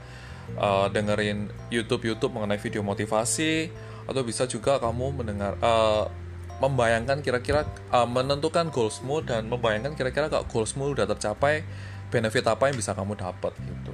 uh, 0.56 0.86
dengerin 0.88 1.50
YouTube 1.74 2.06
YouTube 2.06 2.32
mengenai 2.38 2.58
video 2.62 2.86
motivasi 2.86 3.70
atau 4.06 4.22
bisa 4.22 4.46
juga 4.46 4.78
kamu 4.78 5.22
mendengar 5.22 5.58
uh, 5.60 6.06
membayangkan 6.62 7.20
kira-kira 7.20 7.68
uh, 7.92 8.08
menentukan 8.08 8.72
goalsmu 8.72 9.20
dan 9.26 9.50
membayangkan 9.50 9.92
kira-kira 9.92 10.32
kalau 10.32 10.48
goalsmu 10.48 10.96
udah 10.96 11.04
tercapai 11.04 11.66
benefit 12.08 12.46
apa 12.48 12.70
yang 12.72 12.76
bisa 12.78 12.96
kamu 12.96 13.18
dapat 13.18 13.52
gitu. 13.60 13.92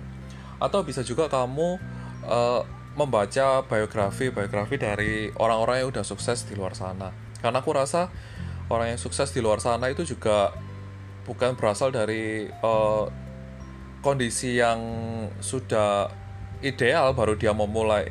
Atau 0.62 0.86
bisa 0.86 1.02
juga 1.02 1.26
kamu 1.26 1.80
uh, 2.28 2.62
membaca 2.94 3.64
biografi 3.66 4.28
biografi 4.30 4.76
dari 4.78 5.12
orang-orang 5.34 5.82
yang 5.82 5.88
udah 5.90 6.04
sukses 6.06 6.46
di 6.46 6.54
luar 6.54 6.76
sana. 6.76 7.10
Karena 7.42 7.58
aku 7.64 7.74
rasa 7.74 8.12
orang 8.70 8.94
yang 8.94 9.00
sukses 9.00 9.34
di 9.34 9.42
luar 9.42 9.58
sana 9.58 9.90
itu 9.90 10.06
juga 10.06 10.54
bukan 11.26 11.58
berasal 11.58 11.90
dari 11.90 12.46
uh, 12.62 13.10
kondisi 14.02 14.58
yang 14.58 14.78
sudah 15.42 16.10
ideal 16.62 17.14
baru 17.14 17.34
dia 17.34 17.50
memulai 17.50 18.10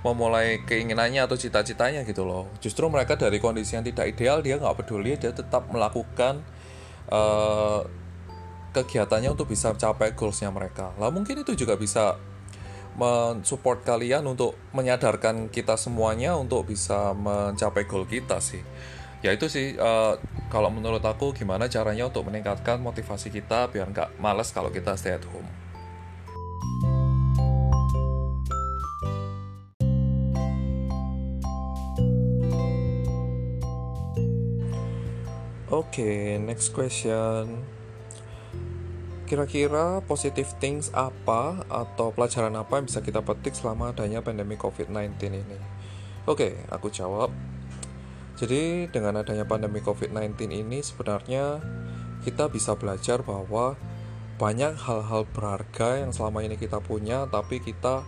memulai 0.00 0.64
keinginannya 0.64 1.28
atau 1.28 1.36
cita-citanya 1.36 2.08
gitu 2.08 2.24
loh 2.24 2.48
justru 2.64 2.88
mereka 2.88 3.20
dari 3.20 3.36
kondisi 3.36 3.76
yang 3.76 3.84
tidak 3.84 4.16
ideal 4.16 4.40
dia 4.40 4.56
nggak 4.56 4.80
peduli 4.80 5.20
dia 5.20 5.32
tetap 5.32 5.68
melakukan 5.68 6.40
uh, 7.12 7.84
kegiatannya 8.70 9.34
untuk 9.34 9.50
bisa 9.50 9.74
mencapai 9.74 10.14
goalsnya 10.14 10.50
mereka. 10.54 10.94
Lah 10.96 11.10
mungkin 11.10 11.42
itu 11.42 11.58
juga 11.58 11.74
bisa 11.74 12.16
mensupport 12.94 13.82
kalian 13.86 14.26
untuk 14.26 14.58
menyadarkan 14.74 15.50
kita 15.50 15.78
semuanya 15.78 16.34
untuk 16.34 16.66
bisa 16.66 17.14
mencapai 17.14 17.86
goal 17.86 18.06
kita 18.06 18.38
sih. 18.42 18.62
Ya 19.20 19.36
itu 19.36 19.52
sih 19.52 19.76
uh, 19.76 20.16
kalau 20.48 20.72
menurut 20.72 21.04
aku 21.04 21.36
gimana 21.36 21.68
caranya 21.68 22.08
untuk 22.08 22.24
meningkatkan 22.26 22.80
motivasi 22.80 23.28
kita 23.28 23.68
biar 23.68 23.92
nggak 23.92 24.16
males 24.16 24.48
kalau 24.50 24.72
kita 24.72 24.96
stay 24.96 25.14
at 25.14 25.26
home. 25.28 25.46
Okay, 35.90 36.38
next 36.38 36.70
question. 36.70 37.66
Kira-kira 39.26 39.98
positive 40.06 40.46
things 40.62 40.94
apa 40.94 41.66
atau 41.66 42.14
pelajaran 42.14 42.54
apa 42.54 42.78
yang 42.78 42.86
bisa 42.86 43.02
kita 43.02 43.18
petik 43.26 43.58
selama 43.58 43.90
adanya 43.90 44.22
pandemi 44.22 44.54
COVID-19 44.54 45.18
ini? 45.34 45.58
Oke, 46.30 46.62
aku 46.70 46.94
jawab. 46.94 47.34
Jadi, 48.38 48.86
dengan 48.94 49.18
adanya 49.18 49.42
pandemi 49.50 49.82
COVID-19 49.82 50.54
ini 50.54 50.78
sebenarnya 50.78 51.58
kita 52.22 52.46
bisa 52.46 52.78
belajar 52.78 53.26
bahwa 53.26 53.74
banyak 54.38 54.78
hal-hal 54.78 55.26
berharga 55.34 56.06
yang 56.06 56.14
selama 56.14 56.46
ini 56.46 56.54
kita 56.54 56.78
punya 56.78 57.26
tapi 57.26 57.58
kita 57.58 58.06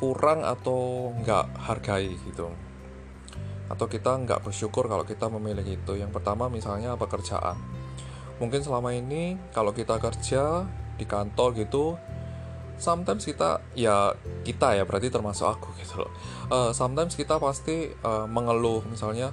kurang 0.00 0.42
atau 0.42 1.12
nggak 1.20 1.46
hargai 1.68 2.16
gitu 2.26 2.50
atau 3.70 3.86
kita 3.86 4.18
nggak 4.22 4.42
bersyukur 4.46 4.86
kalau 4.90 5.06
kita 5.06 5.30
memiliki 5.30 5.78
itu. 5.78 5.98
Yang 5.98 6.16
pertama 6.16 6.46
misalnya 6.50 6.98
pekerjaan. 6.98 7.58
Mungkin 8.40 8.64
selama 8.64 8.90
ini 8.96 9.38
kalau 9.54 9.70
kita 9.70 10.00
kerja 10.02 10.66
di 10.98 11.04
kantor 11.06 11.54
gitu 11.56 11.94
sometimes 12.82 13.22
kita 13.22 13.62
ya 13.78 14.10
kita 14.42 14.74
ya 14.74 14.82
berarti 14.82 15.06
termasuk 15.12 15.46
aku 15.46 15.70
gitu 15.82 16.02
loh. 16.02 16.12
Uh, 16.50 16.70
sometimes 16.74 17.14
kita 17.14 17.38
pasti 17.38 17.94
uh, 18.02 18.26
mengeluh 18.26 18.82
misalnya 18.90 19.30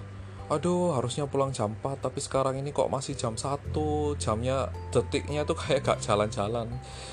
aduh 0.50 0.98
harusnya 0.98 1.30
pulang 1.30 1.54
jam 1.54 1.78
4 1.78 2.02
tapi 2.02 2.18
sekarang 2.18 2.58
ini 2.58 2.74
kok 2.74 2.90
masih 2.90 3.14
jam 3.14 3.38
1 3.38 3.70
jamnya 4.18 4.74
detiknya 4.90 5.46
tuh 5.46 5.54
kayak 5.54 5.86
gak 5.86 6.02
jalan-jalan. 6.02 6.66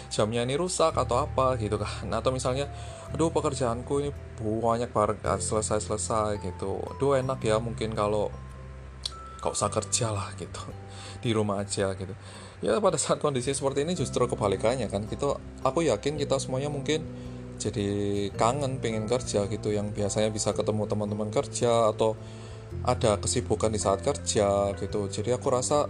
Jamnya 0.08 0.48
ini 0.48 0.56
rusak 0.56 0.96
atau 0.96 1.20
apa 1.20 1.60
gitu 1.60 1.76
kan. 1.76 2.08
Atau 2.08 2.32
misalnya 2.32 2.72
aduh 3.12 3.28
pekerjaanku 3.28 3.94
ini 4.00 4.10
banyak 4.40 4.88
banget 4.88 5.20
selesai-selesai 5.44 6.40
gitu. 6.40 6.80
Aduh 6.96 7.20
enak 7.20 7.44
ya 7.44 7.60
mungkin 7.60 7.92
kalau 7.92 8.32
kok 9.44 9.52
usah 9.52 9.68
kerja 9.68 10.16
lah 10.16 10.32
gitu. 10.40 10.72
Di 11.22 11.36
rumah 11.36 11.60
aja 11.60 11.92
gitu. 11.92 12.16
Ya 12.64 12.80
pada 12.80 12.96
saat 12.96 13.20
kondisi 13.20 13.52
seperti 13.52 13.84
ini 13.84 13.92
justru 13.92 14.24
kebalikannya 14.24 14.88
kan. 14.88 15.04
Kita 15.04 15.36
aku 15.60 15.84
yakin 15.84 16.16
kita 16.16 16.40
semuanya 16.40 16.72
mungkin 16.72 17.04
jadi 17.56 17.88
kangen 18.36 18.80
pengen 18.84 19.08
kerja 19.08 19.48
gitu 19.48 19.72
yang 19.72 19.92
biasanya 19.92 20.28
bisa 20.28 20.52
ketemu 20.52 20.84
teman-teman 20.88 21.32
kerja 21.32 21.92
atau 21.92 22.16
ada 22.84 23.16
kesibukan 23.16 23.72
di 23.72 23.80
saat 23.80 24.04
kerja 24.04 24.74
gitu. 24.76 25.08
Jadi 25.08 25.32
aku 25.32 25.48
rasa 25.48 25.86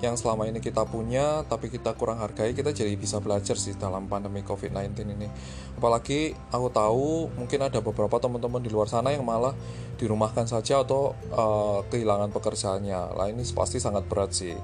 yang 0.00 0.16
selama 0.16 0.48
ini 0.48 0.64
kita 0.64 0.88
punya 0.88 1.44
tapi 1.44 1.68
kita 1.68 1.92
kurang 1.92 2.24
hargai 2.24 2.56
kita 2.56 2.72
jadi 2.72 2.96
bisa 2.96 3.20
belajar 3.20 3.52
sih 3.60 3.76
dalam 3.76 4.08
pandemi 4.08 4.40
COVID-19 4.40 4.96
ini. 5.04 5.28
Apalagi 5.76 6.32
aku 6.48 6.68
tahu 6.72 7.28
mungkin 7.36 7.60
ada 7.68 7.84
beberapa 7.84 8.16
teman-teman 8.16 8.64
di 8.64 8.72
luar 8.72 8.88
sana 8.88 9.12
yang 9.12 9.24
malah 9.28 9.52
dirumahkan 10.00 10.48
saja 10.48 10.80
atau 10.80 11.12
uh, 11.36 11.84
kehilangan 11.92 12.32
pekerjaannya. 12.32 13.00
Lah 13.12 13.28
ini 13.28 13.44
pasti 13.52 13.76
sangat 13.76 14.08
berat 14.08 14.32
sih. 14.32 14.56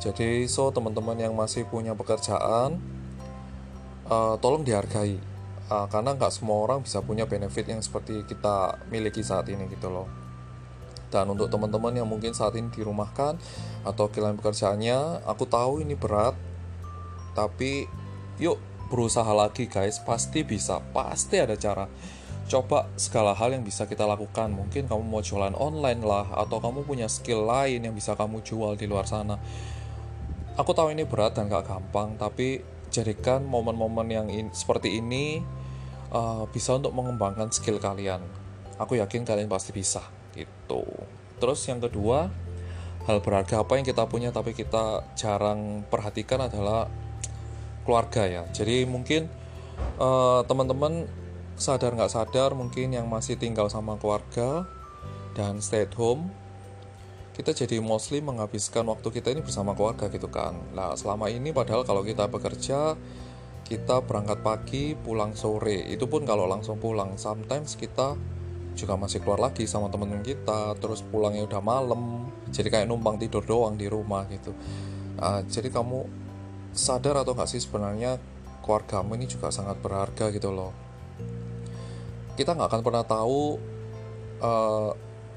Jadi 0.00 0.48
so 0.48 0.72
teman-teman 0.72 1.20
yang 1.20 1.36
masih 1.36 1.68
punya 1.68 1.92
pekerjaan 1.92 2.80
uh, 4.08 4.34
tolong 4.40 4.64
dihargai. 4.64 5.20
Uh, 5.68 5.84
karena 5.92 6.16
nggak 6.16 6.32
semua 6.32 6.64
orang 6.64 6.80
bisa 6.80 7.04
punya 7.04 7.28
benefit 7.28 7.68
yang 7.68 7.84
seperti 7.84 8.24
kita 8.24 8.80
miliki 8.88 9.20
saat 9.20 9.52
ini 9.52 9.68
gitu 9.68 9.92
loh 9.92 10.27
dan 11.08 11.32
untuk 11.32 11.48
teman-teman 11.48 11.96
yang 11.96 12.08
mungkin 12.08 12.36
saat 12.36 12.52
ini 12.56 12.68
dirumahkan 12.68 13.40
atau 13.84 14.04
kehilangan 14.12 14.36
pekerjaannya, 14.40 15.24
aku 15.24 15.48
tahu 15.48 15.80
ini 15.80 15.96
berat, 15.96 16.36
tapi 17.32 17.88
yuk 18.36 18.60
berusaha 18.92 19.28
lagi 19.32 19.68
guys, 19.68 20.00
pasti 20.04 20.44
bisa, 20.44 20.80
pasti 20.92 21.40
ada 21.40 21.56
cara. 21.56 21.88
Coba 22.48 22.88
segala 22.96 23.36
hal 23.36 23.52
yang 23.52 23.60
bisa 23.60 23.84
kita 23.84 24.08
lakukan. 24.08 24.48
Mungkin 24.48 24.88
kamu 24.88 25.04
mau 25.04 25.20
jualan 25.20 25.52
online 25.52 26.00
lah, 26.00 26.32
atau 26.32 26.60
kamu 26.60 26.84
punya 26.88 27.04
skill 27.08 27.44
lain 27.44 27.84
yang 27.84 27.92
bisa 27.92 28.16
kamu 28.16 28.40
jual 28.40 28.76
di 28.76 28.88
luar 28.88 29.04
sana. 29.04 29.36
Aku 30.56 30.72
tahu 30.72 30.92
ini 30.92 31.04
berat 31.04 31.36
dan 31.36 31.52
gak 31.52 31.68
gampang, 31.68 32.16
tapi 32.16 32.64
jadikan 32.88 33.44
momen-momen 33.44 34.08
yang 34.08 34.26
in, 34.32 34.48
seperti 34.56 34.96
ini 34.96 35.44
uh, 36.08 36.48
bisa 36.48 36.76
untuk 36.76 36.96
mengembangkan 36.96 37.52
skill 37.52 37.76
kalian. 37.76 38.24
Aku 38.80 38.96
yakin 38.96 39.28
kalian 39.28 39.52
pasti 39.52 39.76
bisa 39.76 40.17
gitu. 40.34 40.84
Terus 41.38 41.60
yang 41.70 41.78
kedua 41.78 42.32
hal 43.08 43.24
berharga 43.24 43.64
apa 43.64 43.80
yang 43.80 43.86
kita 43.88 44.04
punya 44.04 44.28
tapi 44.34 44.52
kita 44.52 45.06
jarang 45.16 45.86
perhatikan 45.88 46.44
adalah 46.44 46.90
keluarga 47.88 48.28
ya. 48.28 48.42
Jadi 48.52 48.84
mungkin 48.84 49.30
uh, 49.96 50.44
teman-teman 50.44 51.08
sadar 51.56 51.96
nggak 51.96 52.12
sadar 52.12 52.52
mungkin 52.52 52.92
yang 52.94 53.08
masih 53.08 53.40
tinggal 53.40 53.66
sama 53.72 53.96
keluarga 53.96 54.68
dan 55.34 55.58
stay 55.58 55.86
at 55.86 55.94
home 55.98 56.30
kita 57.38 57.54
jadi 57.54 57.78
mostly 57.78 58.18
menghabiskan 58.18 58.82
waktu 58.90 59.14
kita 59.14 59.30
ini 59.30 59.46
bersama 59.46 59.70
keluarga 59.70 60.10
gitu 60.10 60.26
kan. 60.26 60.58
Nah 60.74 60.98
selama 60.98 61.30
ini 61.30 61.54
padahal 61.54 61.86
kalau 61.86 62.02
kita 62.02 62.26
bekerja 62.26 62.98
kita 63.62 64.02
berangkat 64.02 64.42
pagi 64.42 64.84
pulang 64.98 65.38
sore. 65.38 65.86
Itu 65.86 66.10
pun 66.10 66.26
kalau 66.26 66.50
langsung 66.50 66.82
pulang 66.82 67.14
sometimes 67.14 67.78
kita 67.78 68.18
juga 68.78 68.94
masih 68.94 69.18
keluar 69.18 69.50
lagi 69.50 69.66
sama 69.66 69.90
temen 69.90 70.22
kita 70.22 70.78
terus 70.78 71.02
pulangnya 71.02 71.42
udah 71.50 71.58
malam 71.58 72.30
jadi 72.54 72.70
kayak 72.70 72.86
numpang 72.86 73.18
tidur 73.18 73.42
doang 73.42 73.74
di 73.74 73.90
rumah 73.90 74.22
gitu. 74.30 74.54
Uh, 75.18 75.42
jadi 75.50 75.74
kamu 75.74 76.06
sadar 76.70 77.26
atau 77.26 77.34
nggak 77.34 77.50
sih 77.50 77.58
sebenarnya 77.58 78.22
keluargamu 78.62 79.18
ini 79.18 79.26
juga 79.26 79.50
sangat 79.50 79.82
berharga 79.82 80.30
gitu 80.30 80.54
loh. 80.54 80.70
Kita 82.38 82.54
nggak 82.54 82.68
akan 82.70 82.82
pernah 82.86 83.02
tahu 83.02 83.58
uh, 84.38 84.90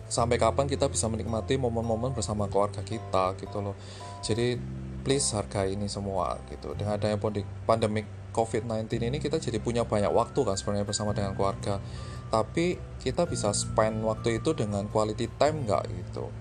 sampai 0.05 0.37
kapan 0.37 0.69
kita 0.69 0.85
bisa 0.91 1.09
menikmati 1.09 1.57
momen-momen 1.57 2.13
bersama 2.13 2.45
keluarga 2.45 2.85
kita 2.85 3.33
gitu 3.41 3.63
loh. 3.63 3.75
Jadi 4.21 4.59
please 5.01 5.33
hargai 5.33 5.73
ini 5.73 5.89
semua 5.89 6.37
gitu. 6.51 6.77
Dengan 6.77 7.01
adanya 7.01 7.17
pandemi 7.65 8.05
COVID-19 8.31 8.87
ini 9.11 9.17
kita 9.17 9.41
jadi 9.41 9.59
punya 9.59 9.83
banyak 9.83 10.11
waktu 10.11 10.39
kan 10.45 10.55
sebenarnya 10.55 10.87
bersama 10.87 11.11
dengan 11.11 11.35
keluarga 11.35 11.81
tapi 12.31 12.79
kita 13.03 13.27
bisa 13.27 13.51
spend 13.51 14.01
waktu 14.07 14.39
itu 14.39 14.55
dengan 14.55 14.87
quality 14.87 15.27
time 15.35 15.67
nggak 15.67 15.83
gitu? 15.91 16.31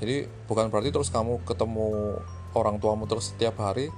Jadi 0.00 0.24
bukan 0.46 0.70
berarti 0.70 0.94
terus 0.94 1.10
kamu 1.12 1.42
ketemu 1.44 2.16
orang 2.54 2.80
tuamu 2.80 3.04
terus 3.04 3.34
setiap 3.34 3.60
hari 3.60 3.92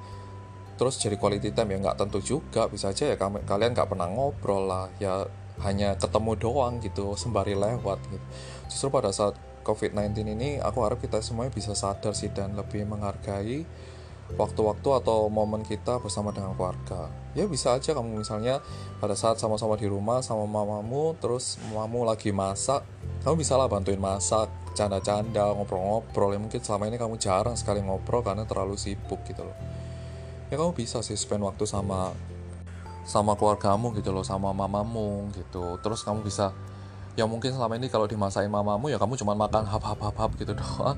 terus 0.81 0.99
jadi 0.99 1.15
quality 1.15 1.55
time 1.55 1.77
ya 1.77 1.79
nggak 1.85 1.99
tentu 2.01 2.19
juga. 2.25 2.67
Bisa 2.73 2.91
aja 2.91 3.13
ya 3.13 3.17
kalian 3.21 3.77
nggak 3.77 3.87
pernah 3.87 4.09
ngobrol 4.09 4.67
lah 4.67 4.89
ya 4.99 5.29
hanya 5.63 5.95
ketemu 6.01 6.33
doang 6.41 6.81
gitu 6.81 7.13
sembari 7.15 7.53
lewat 7.55 8.01
gitu. 8.09 8.27
Justru 8.67 8.89
pada 8.89 9.13
saat 9.13 9.37
COVID-19 9.63 10.27
ini 10.27 10.59
aku 10.59 10.83
harap 10.83 10.99
kita 10.99 11.23
semuanya 11.23 11.55
bisa 11.55 11.77
sadar 11.77 12.17
sih 12.19 12.35
dan 12.35 12.59
lebih 12.59 12.83
menghargai 12.83 13.63
waktu-waktu 14.41 14.89
atau 15.05 15.29
momen 15.29 15.61
kita 15.65 16.01
bersama 16.01 16.33
dengan 16.33 16.57
keluarga. 16.57 17.13
Ya 17.37 17.45
bisa 17.49 17.77
aja 17.77 17.93
kamu 17.93 18.25
misalnya 18.25 18.61
pada 19.01 19.17
saat 19.17 19.41
sama-sama 19.41 19.77
di 19.77 19.89
rumah 19.89 20.21
sama 20.25 20.45
mamamu 20.49 21.17
terus 21.21 21.57
mamamu 21.69 22.05
lagi 22.05 22.29
masak 22.33 22.85
kamu 23.23 23.39
bisa 23.39 23.55
lah 23.55 23.71
bantuin 23.71 24.03
masak 24.03 24.51
canda-canda 24.75 25.55
ngobrol-ngobrol. 25.55 26.35
Ya 26.35 26.41
mungkin 26.43 26.59
selama 26.59 26.91
ini 26.91 26.99
kamu 26.99 27.21
jarang 27.23 27.55
sekali 27.55 27.79
ngobrol 27.79 28.27
karena 28.27 28.43
terlalu 28.43 28.75
sibuk 28.75 29.23
gitu 29.29 29.47
loh. 29.47 29.57
Ya 30.51 30.59
kamu 30.59 30.75
bisa 30.75 31.01
sih 31.07 31.15
spend 31.15 31.47
waktu 31.47 31.63
sama 31.63 32.11
sama 33.07 33.39
keluargamu 33.39 33.95
gitu 33.95 34.11
loh 34.11 34.27
sama 34.27 34.51
mamamu 34.51 35.31
gitu. 35.39 35.79
Terus 35.79 36.03
kamu 36.03 36.27
bisa 36.27 36.51
ya 37.15 37.29
mungkin 37.29 37.53
selama 37.53 37.77
ini 37.79 37.93
kalau 37.93 38.09
dimasain 38.09 38.49
mamamu 38.49 38.89
ya 38.89 38.97
kamu 38.97 39.21
cuma 39.21 39.37
makan 39.37 39.69
hap 39.69 39.85
hap 39.85 40.01
hap 40.01 40.17
hap 40.17 40.31
gitu 40.41 40.57
doang 40.61 40.97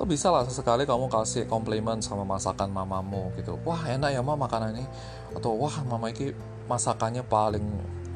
atau 0.00 0.08
bisa 0.08 0.32
lah 0.32 0.48
sesekali 0.48 0.88
kamu 0.88 1.12
kasih 1.12 1.44
komplimen 1.44 2.00
sama 2.00 2.24
masakan 2.24 2.72
mamamu 2.72 3.28
gitu? 3.36 3.60
Wah 3.68 3.84
enak 3.84 4.16
ya 4.16 4.24
mama 4.24 4.48
makanan 4.48 4.72
ini. 4.72 4.88
Atau 5.36 5.60
wah 5.60 5.76
mama 5.84 6.08
ini 6.08 6.32
masakannya 6.64 7.20
paling 7.20 7.60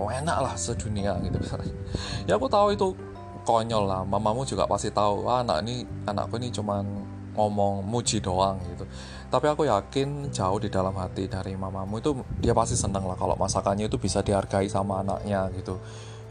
oh, 0.00 0.08
enak 0.08 0.32
lah 0.32 0.56
sedunia 0.56 1.12
gitu. 1.20 1.36
Misalnya 1.36 1.68
ya 2.32 2.40
aku 2.40 2.48
tahu 2.48 2.72
itu 2.72 2.96
konyol 3.44 3.84
lah. 3.84 4.00
Mamamu 4.00 4.48
juga 4.48 4.64
pasti 4.64 4.88
tahu 4.88 5.28
wah 5.28 5.44
anak 5.44 5.60
ini 5.68 5.84
anakku 6.08 6.40
ini 6.40 6.48
cuman 6.56 6.88
ngomong 7.36 7.84
muji 7.84 8.16
doang 8.16 8.56
gitu. 8.64 8.88
Tapi 9.28 9.44
aku 9.52 9.68
yakin 9.68 10.32
jauh 10.32 10.56
di 10.56 10.72
dalam 10.72 10.96
hati 10.96 11.28
dari 11.28 11.52
mamamu 11.52 12.00
itu 12.00 12.16
dia 12.40 12.56
pasti 12.56 12.80
seneng 12.80 13.04
lah 13.04 13.20
kalau 13.20 13.36
masakannya 13.36 13.92
itu 13.92 14.00
bisa 14.00 14.24
dihargai 14.24 14.72
sama 14.72 15.04
anaknya 15.04 15.52
gitu 15.52 15.76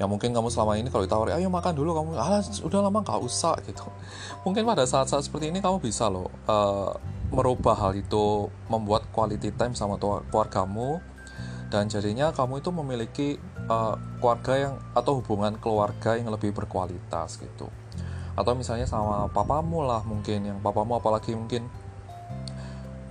ya 0.01 0.09
mungkin 0.09 0.33
kamu 0.33 0.49
selama 0.49 0.73
ini 0.79 0.89
kalau 0.89 1.05
ditawari 1.05 1.37
ayo 1.37 1.53
makan 1.53 1.77
dulu 1.77 1.93
kamu 1.93 2.09
ah 2.17 2.41
udah 2.41 2.79
lama 2.81 2.99
gak 3.05 3.21
usah 3.21 3.55
gitu. 3.67 3.85
Mungkin 4.45 4.65
pada 4.65 4.83
saat-saat 4.87 5.25
seperti 5.25 5.53
ini 5.53 5.61
kamu 5.61 5.79
bisa 5.81 6.09
loh 6.09 6.29
uh, 6.49 6.93
merubah 7.33 7.77
hal 7.77 7.93
itu 7.97 8.49
membuat 8.69 9.09
quality 9.09 9.53
time 9.53 9.73
sama 9.73 9.97
keluargamu 9.97 11.01
dan 11.73 11.89
jadinya 11.89 12.29
kamu 12.29 12.61
itu 12.61 12.69
memiliki 12.69 13.29
uh, 13.65 13.97
keluarga 14.21 14.53
yang 14.69 14.73
atau 14.93 15.17
hubungan 15.17 15.57
keluarga 15.57 16.13
yang 16.13 16.29
lebih 16.29 16.53
berkualitas 16.53 17.41
gitu. 17.41 17.65
Atau 18.37 18.53
misalnya 18.53 18.85
sama 18.85 19.29
papamu 19.29 19.81
lah 19.81 20.05
mungkin 20.05 20.53
yang 20.53 20.57
papamu 20.61 20.97
apalagi 20.97 21.33
mungkin 21.33 21.65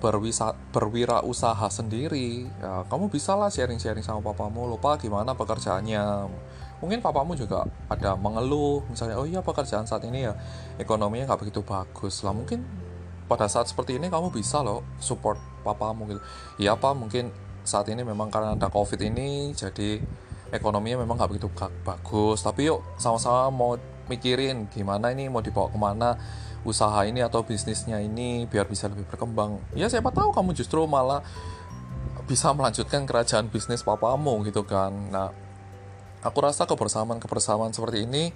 berwisa, 0.03 0.59
berwirausaha 0.75 1.71
sendiri 1.71 2.51
ya, 2.59 2.83
kamu 2.91 3.07
bisa 3.07 3.39
lah 3.39 3.47
sharing-sharing 3.47 4.03
sama 4.03 4.19
papamu 4.19 4.67
lupa 4.67 4.99
gimana 4.99 5.31
pekerjaannya 5.39 6.27
mungkin 6.83 6.99
papamu 6.99 7.39
juga 7.39 7.63
ada 7.87 8.19
mengeluh 8.19 8.83
misalnya 8.91 9.15
oh 9.15 9.23
iya 9.23 9.39
pekerjaan 9.39 9.87
saat 9.87 10.03
ini 10.03 10.27
ya 10.27 10.35
ekonominya 10.83 11.31
nggak 11.31 11.41
begitu 11.47 11.63
bagus. 11.63 12.27
Lah 12.27 12.35
mungkin 12.35 12.67
pada 13.31 13.47
saat 13.47 13.71
seperti 13.71 14.03
ini 14.03 14.11
kamu 14.11 14.35
bisa 14.35 14.61
loh 14.67 14.83
support 14.99 15.39
papamu 15.63 16.11
gitu. 16.11 16.21
Ya 16.59 16.75
apa 16.75 16.91
mungkin 16.91 17.31
saat 17.63 17.87
ini 17.87 18.03
memang 18.03 18.35
karena 18.35 18.59
ada 18.59 18.67
covid 18.67 18.99
ini 18.99 19.55
jadi 19.55 20.03
ekonominya 20.51 21.07
memang 21.07 21.23
nggak 21.23 21.31
begitu 21.31 21.49
bagus. 21.87 22.43
Tapi 22.43 22.67
yuk 22.67 22.83
sama-sama 22.99 23.49
mau 23.55 23.73
mikirin 24.11 24.67
gimana 24.67 25.15
ini 25.15 25.31
mau 25.31 25.41
dibawa 25.41 25.71
ke 25.71 25.79
mana 25.79 26.19
usaha 26.67 27.07
ini 27.07 27.23
atau 27.23 27.47
bisnisnya 27.47 28.03
ini 28.03 28.51
biar 28.51 28.67
bisa 28.67 28.91
lebih 28.91 29.07
berkembang. 29.07 29.63
Ya 29.79 29.87
siapa 29.87 30.11
tahu 30.11 30.35
kamu 30.35 30.51
justru 30.59 30.83
malah 30.91 31.23
bisa 32.27 32.51
melanjutkan 32.55 33.07
kerajaan 33.07 33.51
bisnis 33.51 33.87
papamu 33.87 34.43
gitu 34.47 34.67
kan. 34.67 34.91
Nah 35.11 35.31
aku 36.23 36.39
rasa 36.39 36.65
kebersamaan-kebersamaan 36.65 37.75
seperti 37.75 38.07
ini 38.07 38.31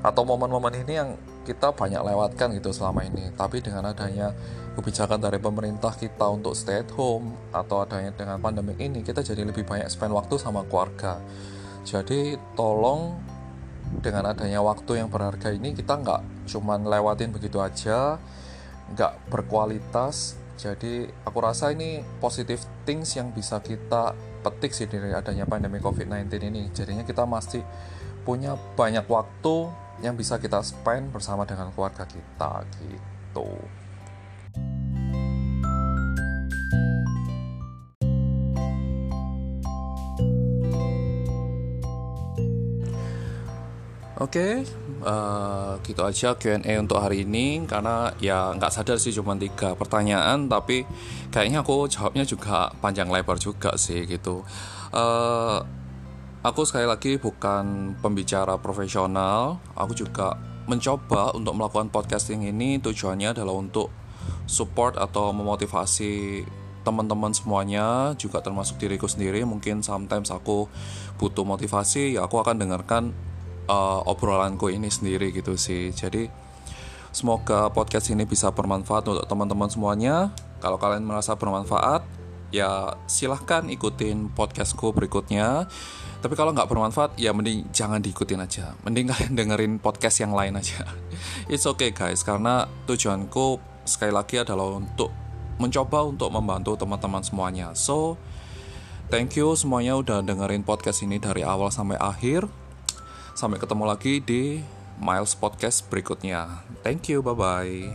atau 0.00 0.24
momen-momen 0.24 0.84
ini 0.84 0.92
yang 0.96 1.16
kita 1.48 1.72
banyak 1.72 2.00
lewatkan 2.00 2.52
gitu 2.56 2.72
selama 2.72 3.04
ini. 3.04 3.32
Tapi 3.32 3.64
dengan 3.64 3.88
adanya 3.88 4.32
kebijakan 4.76 5.18
dari 5.20 5.40
pemerintah 5.40 5.96
kita 5.96 6.28
untuk 6.28 6.52
stay 6.52 6.84
at 6.84 6.90
home 6.94 7.32
atau 7.50 7.84
adanya 7.84 8.12
dengan 8.14 8.38
pandemi 8.38 8.76
ini 8.78 9.00
kita 9.00 9.24
jadi 9.24 9.44
lebih 9.44 9.64
banyak 9.64 9.88
spend 9.88 10.12
waktu 10.12 10.36
sama 10.36 10.64
keluarga. 10.68 11.20
Jadi 11.84 12.36
tolong 12.54 13.16
dengan 14.04 14.30
adanya 14.30 14.62
waktu 14.62 15.02
yang 15.02 15.10
berharga 15.10 15.50
ini 15.50 15.74
kita 15.74 15.98
nggak 15.98 16.46
cuman 16.46 16.86
lewatin 16.86 17.34
begitu 17.34 17.58
aja 17.58 18.20
nggak 18.94 19.12
berkualitas. 19.32 20.36
Jadi 20.60 21.08
aku 21.24 21.38
rasa 21.40 21.72
ini 21.72 22.04
positive 22.20 22.60
things 22.84 23.16
yang 23.16 23.32
bisa 23.32 23.64
kita 23.64 24.12
petik 24.40 24.72
sih 24.72 24.88
dari 24.88 25.12
adanya 25.12 25.44
pandemi 25.44 25.78
COVID-19 25.78 26.32
ini 26.48 26.72
jadinya 26.72 27.04
kita 27.04 27.28
masih 27.28 27.62
punya 28.24 28.56
banyak 28.76 29.04
waktu 29.08 29.68
yang 30.00 30.16
bisa 30.16 30.40
kita 30.40 30.64
spend 30.64 31.12
bersama 31.12 31.44
dengan 31.44 31.68
keluarga 31.76 32.08
kita 32.08 32.64
gitu. 32.80 33.48
Oke, 44.20 44.36
okay, 44.36 44.52
uh, 45.00 45.80
eh, 45.80 45.88
gitu 45.88 46.04
aja 46.04 46.36
Q&A 46.36 46.76
untuk 46.76 47.00
hari 47.00 47.24
ini. 47.24 47.64
Karena 47.64 48.12
ya 48.20 48.52
nggak 48.52 48.68
sadar 48.68 49.00
sih 49.00 49.16
cuma 49.16 49.32
tiga 49.40 49.72
pertanyaan. 49.72 50.44
Tapi 50.44 50.84
kayaknya 51.32 51.64
aku 51.64 51.88
jawabnya 51.88 52.28
juga 52.28 52.68
panjang 52.84 53.08
lebar 53.08 53.40
juga 53.40 53.80
sih 53.80 54.04
gitu. 54.04 54.44
Uh, 54.92 55.64
Aku 56.40 56.64
sekali 56.64 56.88
lagi 56.88 57.20
bukan 57.20 57.92
pembicara 58.00 58.56
profesional, 58.56 59.60
aku 59.76 59.92
juga 59.92 60.40
mencoba 60.64 61.36
untuk 61.36 61.52
melakukan 61.52 61.92
podcasting 61.92 62.48
ini. 62.48 62.80
Tujuannya 62.80 63.36
adalah 63.36 63.60
untuk 63.60 63.92
support 64.48 64.96
atau 64.96 65.36
memotivasi 65.36 66.40
teman-teman 66.80 67.36
semuanya 67.36 68.16
juga 68.16 68.40
termasuk 68.40 68.80
diriku 68.80 69.04
sendiri. 69.04 69.44
Mungkin 69.44 69.84
sometimes 69.84 70.32
aku 70.32 70.64
butuh 71.20 71.44
motivasi 71.44 72.16
ya 72.16 72.24
aku 72.24 72.40
akan 72.40 72.56
dengarkan 72.56 73.12
uh, 73.70 74.02
obrolanku 74.10 74.66
ini 74.74 74.90
sendiri 74.90 75.30
gitu 75.30 75.54
sih 75.54 75.94
jadi 75.94 76.26
semoga 77.14 77.70
podcast 77.70 78.10
ini 78.10 78.26
bisa 78.26 78.50
bermanfaat 78.50 79.06
untuk 79.06 79.26
teman-teman 79.30 79.70
semuanya 79.70 80.34
kalau 80.58 80.82
kalian 80.82 81.06
merasa 81.06 81.38
bermanfaat 81.38 82.02
ya 82.50 82.98
silahkan 83.06 83.70
ikutin 83.70 84.34
podcastku 84.34 84.90
berikutnya 84.90 85.70
tapi 86.20 86.36
kalau 86.36 86.52
nggak 86.52 86.68
bermanfaat, 86.68 87.16
ya 87.16 87.32
mending 87.32 87.72
jangan 87.72 87.96
diikutin 87.96 88.44
aja. 88.44 88.76
Mending 88.84 89.08
kalian 89.12 89.34
dengerin 89.36 89.72
podcast 89.80 90.20
yang 90.20 90.36
lain 90.36 90.52
aja. 90.52 90.84
It's 91.52 91.64
okay 91.64 91.96
guys, 91.96 92.20
karena 92.20 92.68
tujuanku 92.84 93.56
sekali 93.88 94.12
lagi 94.12 94.36
adalah 94.36 94.76
untuk 94.76 95.08
mencoba 95.56 96.04
untuk 96.04 96.28
membantu 96.28 96.76
teman-teman 96.76 97.24
semuanya. 97.24 97.72
So, 97.72 98.20
thank 99.08 99.36
you 99.40 99.56
semuanya 99.56 99.96
udah 99.96 100.20
dengerin 100.20 100.64
podcast 100.64 101.04
ini 101.04 101.16
dari 101.16 101.40
awal 101.40 101.72
sampai 101.72 101.96
akhir. 101.96 102.48
Sampai 103.34 103.56
ketemu 103.56 103.88
lagi 103.88 104.20
di 104.20 104.60
Miles 105.00 105.32
Podcast 105.32 105.88
berikutnya. 105.88 106.60
Thank 106.84 107.08
you, 107.08 107.24
bye-bye. 107.24 107.88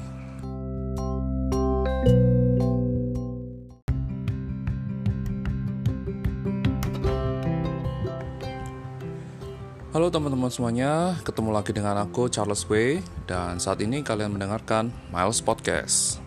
Halo 9.96 10.12
teman-teman 10.12 10.52
semuanya, 10.52 11.16
ketemu 11.24 11.56
lagi 11.56 11.72
dengan 11.72 11.96
aku 12.04 12.28
Charles 12.28 12.68
W 12.68 13.00
dan 13.32 13.64
saat 13.64 13.80
ini 13.80 14.04
kalian 14.04 14.36
mendengarkan 14.36 14.92
Miles 15.08 15.40
Podcast. 15.40 16.25